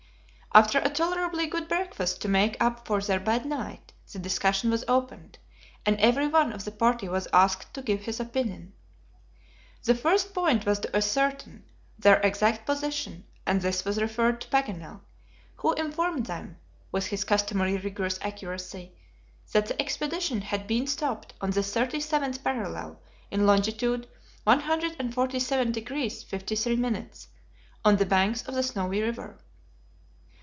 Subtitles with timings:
[0.53, 4.83] After a tolerably good breakfast to make up for their bad night, the discussion was
[4.85, 5.39] opened,
[5.85, 8.73] and every one of the party was asked to give his opinion.
[9.85, 11.63] The first point was to ascertain
[11.97, 14.99] their exact position, and this was referred to Paganel,
[15.55, 16.57] who informed them,
[16.91, 18.91] with his customary rigorous accuracy,
[19.53, 22.99] that the expedition had been stopped on the 37th parallel,
[23.31, 24.05] in longitude
[24.43, 27.29] 147 degrees 53 minutes,
[27.85, 29.37] on the banks of the Snowy River.